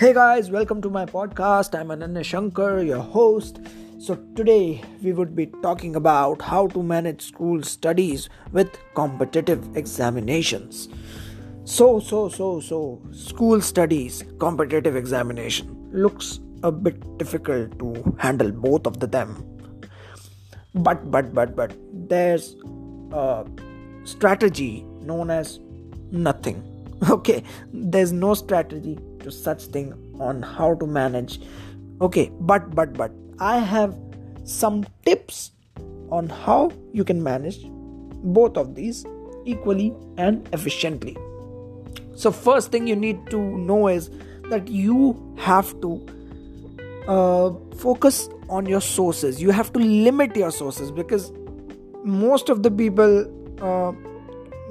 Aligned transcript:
Hey 0.00 0.14
guys, 0.14 0.48
welcome 0.48 0.80
to 0.82 0.90
my 0.90 1.04
podcast. 1.04 1.76
I'm 1.76 1.88
Ananya 1.88 2.24
Shankar, 2.24 2.84
your 2.84 3.00
host. 3.00 3.58
So, 3.98 4.14
today 4.36 4.80
we 5.02 5.12
would 5.12 5.34
be 5.34 5.46
talking 5.60 5.96
about 5.96 6.40
how 6.40 6.68
to 6.68 6.84
manage 6.84 7.20
school 7.20 7.64
studies 7.64 8.28
with 8.52 8.78
competitive 8.94 9.76
examinations. 9.76 10.88
So, 11.64 11.98
so, 11.98 12.28
so, 12.28 12.60
so, 12.60 13.02
school 13.10 13.60
studies, 13.60 14.22
competitive 14.38 14.94
examination 14.94 15.90
looks 15.90 16.38
a 16.62 16.70
bit 16.70 17.18
difficult 17.18 17.76
to 17.80 18.16
handle 18.20 18.52
both 18.52 18.86
of 18.86 19.00
the 19.00 19.08
them. 19.08 19.44
But, 20.76 21.10
but, 21.10 21.34
but, 21.34 21.56
but, 21.56 21.76
there's 22.08 22.54
a 23.10 23.44
strategy 24.04 24.86
known 25.00 25.28
as 25.32 25.58
nothing. 26.12 26.62
Okay, 27.10 27.44
there's 27.72 28.10
no 28.12 28.34
strategy 28.34 28.98
to 29.28 29.36
such 29.36 29.64
thing 29.76 29.94
on 30.18 30.42
how 30.42 30.74
to 30.82 30.86
manage. 30.98 31.40
Okay 32.00 32.30
but 32.52 32.74
but 32.74 32.92
but 32.94 33.12
i 33.38 33.58
have 33.58 33.96
some 34.44 34.84
tips 35.04 35.52
on 36.10 36.28
how 36.28 36.72
you 36.92 37.04
can 37.04 37.22
manage 37.22 37.58
both 38.38 38.56
of 38.56 38.74
these 38.74 39.04
equally 39.44 39.94
and 40.16 40.48
efficiently. 40.52 41.16
So 42.14 42.32
first 42.32 42.72
thing 42.72 42.86
you 42.86 42.96
need 42.96 43.30
to 43.30 43.40
know 43.58 43.88
is 43.88 44.10
that 44.50 44.68
you 44.68 45.36
have 45.38 45.80
to 45.82 46.06
uh, 47.06 47.52
focus 47.76 48.28
on 48.48 48.66
your 48.66 48.80
sources. 48.80 49.40
You 49.40 49.50
have 49.50 49.72
to 49.74 49.78
limit 49.78 50.36
your 50.36 50.50
sources 50.50 50.90
because 50.90 51.30
most 52.04 52.48
of 52.48 52.62
the 52.62 52.70
people 52.70 53.12
uh, 53.62 53.92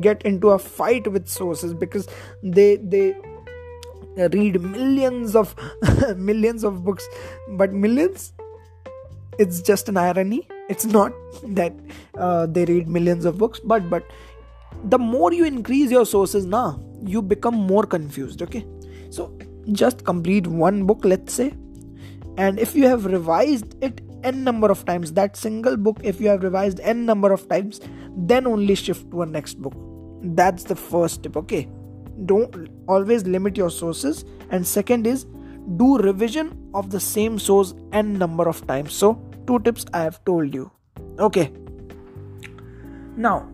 get 0.00 0.22
into 0.22 0.50
a 0.50 0.58
fight 0.58 1.06
with 1.06 1.28
sources 1.28 1.74
because 1.74 2.08
they 2.42 2.76
they 2.76 3.14
read 4.32 4.60
millions 4.60 5.34
of 5.36 5.54
millions 6.16 6.64
of 6.64 6.84
books. 6.84 7.08
But 7.50 7.72
millions 7.72 8.32
it's 9.38 9.62
just 9.62 9.88
an 9.88 9.96
irony. 9.96 10.46
It's 10.68 10.84
not 10.84 11.12
that 11.44 11.72
uh, 12.16 12.46
they 12.46 12.64
read 12.64 12.88
millions 12.88 13.24
of 13.24 13.38
books 13.38 13.60
but 13.60 13.88
but 13.88 14.04
the 14.84 14.98
more 14.98 15.32
you 15.32 15.44
increase 15.44 15.90
your 15.90 16.04
sources 16.04 16.44
now 16.44 16.80
you 17.02 17.22
become 17.22 17.54
more 17.54 17.84
confused 17.84 18.42
okay? 18.42 18.66
So 19.10 19.36
just 19.72 20.04
complete 20.04 20.46
one 20.46 20.84
book 20.86 21.04
let's 21.04 21.32
say. 21.32 21.54
And 22.36 22.58
if 22.58 22.74
you 22.74 22.86
have 22.86 23.06
revised 23.06 23.82
it 23.82 24.00
n 24.24 24.42
number 24.42 24.68
of 24.70 24.84
times 24.84 25.12
that 25.12 25.36
single 25.36 25.76
book 25.76 26.00
if 26.02 26.20
you 26.20 26.28
have 26.28 26.42
revised 26.42 26.80
n 26.80 27.06
number 27.06 27.32
of 27.32 27.48
times 27.48 27.80
then 28.16 28.46
only 28.46 28.74
shift 28.74 29.10
to 29.12 29.22
a 29.22 29.26
next 29.26 29.62
book. 29.62 29.74
That's 30.20 30.64
the 30.64 30.74
first 30.74 31.22
tip 31.22 31.36
okay 31.36 31.68
don't 32.26 32.68
always 32.88 33.26
limit 33.26 33.56
your 33.56 33.70
sources. 33.70 34.24
And 34.50 34.66
second 34.66 35.06
is 35.06 35.26
do 35.76 35.98
revision 35.98 36.70
of 36.74 36.90
the 36.90 37.00
same 37.00 37.38
source 37.38 37.74
n 37.92 38.14
number 38.14 38.48
of 38.48 38.66
times. 38.66 38.92
So 38.92 39.20
two 39.46 39.60
tips 39.60 39.84
i 39.92 40.02
have 40.02 40.24
told 40.24 40.54
you. 40.54 40.70
Okay. 41.18 41.52
Now 43.16 43.48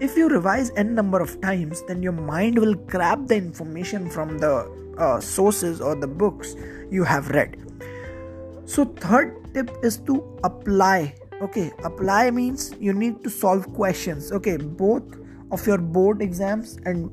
if 0.00 0.16
you 0.16 0.28
revise 0.28 0.70
n 0.76 0.94
number 0.94 1.20
of 1.20 1.40
times 1.40 1.82
then 1.88 2.02
your 2.02 2.12
mind 2.12 2.58
will 2.58 2.74
grab 2.74 3.28
the 3.28 3.36
information 3.36 4.08
from 4.10 4.38
the 4.38 4.54
uh, 4.98 5.20
sources 5.20 5.80
or 5.80 5.94
the 5.94 6.06
books 6.06 6.54
you 6.90 7.04
have 7.04 7.28
read. 7.30 7.56
So 8.64 8.84
third 8.84 9.52
tip 9.54 9.70
is 9.82 9.98
to 10.06 10.22
apply. 10.44 11.14
Okay 11.42 11.72
apply 11.84 12.30
means 12.30 12.74
you 12.78 12.92
need 12.92 13.24
to 13.24 13.30
solve 13.30 13.72
questions. 13.74 14.30
Okay 14.32 14.56
both 14.56 15.02
of 15.50 15.66
your 15.66 15.78
board 15.78 16.22
exams 16.22 16.78
and 16.84 17.10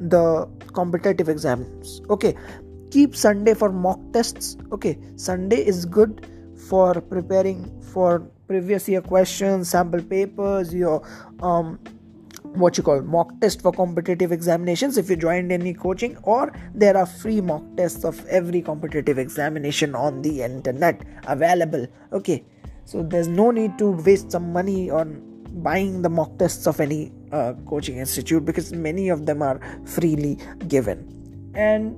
the 0.00 0.48
competitive 0.72 1.28
exams. 1.28 2.00
Okay. 2.10 2.34
Keep 2.90 3.16
sunday 3.16 3.54
for 3.54 3.70
mock 3.72 4.00
tests. 4.12 4.56
Okay. 4.72 4.98
Sunday 5.16 5.64
is 5.66 5.84
good 5.84 6.26
for 6.68 7.00
preparing 7.00 7.70
for 7.92 8.20
previous 8.48 8.88
year 8.88 9.00
questions 9.02 9.68
sample 9.70 10.02
papers 10.02 10.72
your 10.72 11.02
um 11.42 11.78
what 12.54 12.78
you 12.78 12.82
call 12.82 13.02
mock 13.02 13.32
test 13.40 13.60
for 13.60 13.72
competitive 13.72 14.32
examinations 14.32 14.96
if 14.96 15.10
you 15.10 15.16
joined 15.16 15.52
any 15.52 15.74
coaching 15.74 16.16
or 16.22 16.52
there 16.74 16.96
are 16.96 17.06
free 17.06 17.40
mock 17.40 17.62
tests 17.76 18.04
of 18.04 18.24
every 18.26 18.62
competitive 18.62 19.18
examination 19.18 19.94
on 19.94 20.22
the 20.22 20.42
internet 20.42 21.02
available. 21.26 21.86
Okay. 22.12 22.44
So 22.84 23.02
there's 23.02 23.28
no 23.28 23.50
need 23.50 23.78
to 23.78 23.90
waste 23.90 24.30
some 24.30 24.52
money 24.52 24.90
on 24.90 25.20
buying 25.56 26.02
the 26.02 26.08
mock 26.08 26.38
tests 26.38 26.66
of 26.66 26.80
any 26.80 27.12
uh, 27.32 27.54
coaching 27.66 27.98
institute 27.98 28.44
because 28.44 28.72
many 28.72 29.08
of 29.08 29.26
them 29.26 29.42
are 29.42 29.60
freely 29.84 30.38
given. 30.68 31.12
And 31.54 31.96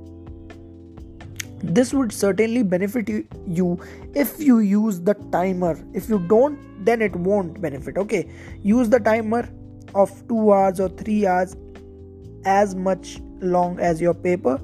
this 1.62 1.92
would 1.92 2.12
certainly 2.12 2.62
benefit 2.62 3.08
you 3.46 3.80
if 4.14 4.40
you 4.40 4.60
use 4.60 5.00
the 5.00 5.14
timer. 5.32 5.78
If 5.92 6.08
you 6.08 6.20
don't 6.20 6.58
then 6.84 7.02
it 7.02 7.14
won't 7.16 7.60
benefit. 7.60 7.98
Okay 7.98 8.28
use 8.62 8.88
the 8.88 9.00
timer 9.00 9.48
of 9.94 10.10
2 10.28 10.52
hours 10.52 10.80
or 10.80 10.88
3 10.88 11.26
hours 11.26 11.56
as 12.44 12.74
much 12.74 13.18
long 13.40 13.78
as 13.78 14.00
your 14.00 14.14
paper 14.14 14.60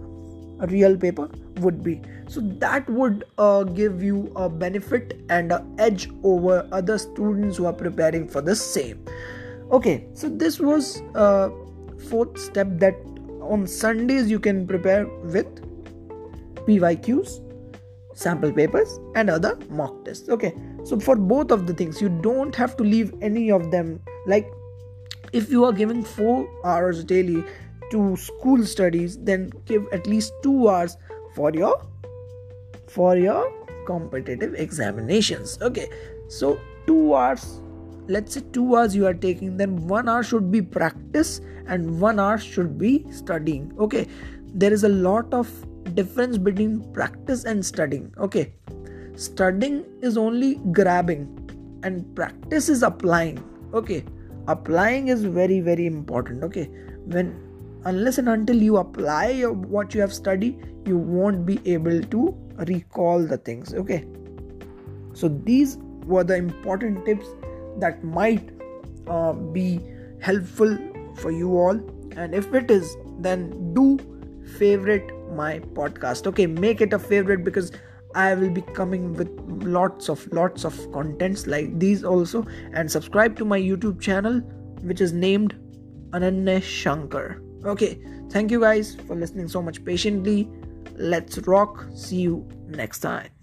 real 0.69 0.97
paper 0.97 1.28
would 1.60 1.82
be. 1.82 2.00
So 2.28 2.41
that 2.59 2.88
would 2.88 3.25
uh, 3.38 3.65
give 3.65 4.03
you 4.03 4.32
a 4.37 4.48
benefit 4.48 5.19
and 5.28 5.53
an 5.53 5.75
edge 5.78 6.09
over 6.22 6.69
other 6.72 6.98
students 6.98 7.56
who 7.56 7.66
are 7.66 7.72
preparing 7.72 8.28
for 8.28 8.41
the 8.41 8.56
same. 8.56 9.04
Okay 9.70 10.06
so 10.14 10.28
this 10.28 10.60
was 10.60 11.03
a 11.14 11.50
fourth 12.09 12.38
step 12.38 12.69
that 12.78 12.94
on 13.41 13.66
sundays 13.66 14.31
you 14.31 14.38
can 14.38 14.66
prepare 14.66 15.06
with 15.06 15.47
pyqs 16.66 17.41
sample 18.14 18.53
papers 18.53 19.00
and 19.14 19.31
other 19.31 19.59
mock 19.70 20.04
tests. 20.04 20.28
Okay 20.28 20.54
so 20.84 20.98
for 21.00 21.16
both 21.16 21.50
of 21.50 21.66
the 21.66 21.75
things 21.75 22.00
you 22.00 22.09
don't 22.09 22.54
have 22.54 22.76
to 22.76 22.84
leave 22.84 23.14
any 23.22 23.50
of 23.50 23.70
them. 23.70 24.00
Like 24.26 24.50
if 25.32 25.50
you 25.50 25.64
are 25.64 25.72
giving 25.72 26.04
4 26.04 26.48
hours 26.64 27.03
daily 27.04 27.43
to 27.91 28.16
school 28.16 28.64
studies 28.64 29.19
then 29.19 29.50
give 29.66 29.87
at 29.93 30.06
least 30.06 30.32
2 30.43 30.69
hours 30.69 30.97
for 31.34 31.50
your 31.52 31.82
for 32.88 33.16
your 33.16 33.52
competitive 33.86 34.54
examinations. 34.54 35.58
Okay 35.60 35.88
so 36.28 36.58
2 36.86 37.14
hours 37.14 37.60
let's 38.06 38.34
say 38.34 38.42
2 38.52 38.76
hours 38.76 38.94
you 38.94 39.06
are 39.06 39.14
taking 39.14 39.56
then 39.56 39.86
1 39.86 40.08
hour 40.08 40.22
should 40.22 40.50
be 40.50 40.60
practice 40.62 41.40
and 41.66 42.00
1 42.00 42.18
hour 42.18 42.38
should 42.38 42.78
be 42.78 43.04
studying. 43.10 43.72
Okay 43.78 44.06
there 44.54 44.72
is 44.72 44.84
a 44.84 44.88
lot 44.88 45.32
of 45.34 45.48
difference 45.94 46.38
between 46.38 46.80
practice 46.92 47.44
and 47.44 47.64
studying. 47.64 48.12
Okay 48.18 48.52
studying 49.16 49.84
is 50.02 50.16
only 50.16 50.54
grabbing 50.72 51.26
and 51.82 52.14
practice 52.14 52.68
is 52.68 52.82
applying. 52.82 53.42
Okay 53.72 54.04
applying 54.48 55.08
is 55.08 55.24
very 55.24 55.60
very 55.60 55.86
important. 55.86 56.44
Okay 56.44 56.68
when 57.06 57.34
unless 57.84 58.18
and 58.18 58.28
until 58.28 58.56
you 58.56 58.76
apply 58.78 59.42
what 59.42 59.94
you 59.94 60.00
have 60.00 60.12
studied 60.12 60.66
you 60.86 60.96
won't 60.96 61.44
be 61.46 61.60
able 61.64 62.02
to 62.02 62.34
recall 62.68 63.24
the 63.24 63.38
things 63.38 63.74
okay? 63.74 64.04
So 65.12 65.28
these 65.28 65.78
were 66.06 66.24
the 66.24 66.36
important 66.36 67.04
tips 67.06 67.26
that 67.78 68.02
might 68.04 68.50
uh, 69.06 69.32
be 69.32 69.80
helpful 70.20 70.76
for 71.16 71.30
you 71.30 71.56
all. 71.56 71.80
And 72.16 72.34
if 72.34 72.52
it 72.54 72.70
is 72.70 72.96
then 73.18 73.74
do 73.74 73.98
favorite 74.58 75.10
my 75.32 75.60
podcast 75.60 76.26
okay? 76.28 76.46
Make 76.46 76.80
it 76.80 76.92
a 76.92 76.98
favorite 76.98 77.44
because 77.44 77.72
i 78.14 78.32
will 78.32 78.50
be 78.50 78.62
coming 78.74 79.12
with 79.14 79.28
lots 79.76 80.08
of 80.08 80.24
lots 80.32 80.64
of 80.64 80.76
contents 80.92 81.46
like 81.46 81.78
these 81.78 82.04
also. 82.04 82.46
And 82.72 82.90
subscribe 82.90 83.36
to 83.36 83.44
my 83.44 83.58
youtube 83.58 84.00
channel 84.00 84.40
which 84.82 85.00
is 85.00 85.12
named 85.12 85.56
ananya 86.12 86.62
shankar 86.62 87.40
okay 87.64 87.99
thank 88.31 88.50
you 88.50 88.61
guys 88.61 88.96
for 89.06 89.14
listening 89.14 89.49
so 89.49 89.62
much 89.62 89.84
patiently. 89.84 90.49
Let's 90.96 91.38
rock. 91.38 91.87
See 91.94 92.20
you 92.20 92.46
next 92.69 93.00
time 93.00 93.33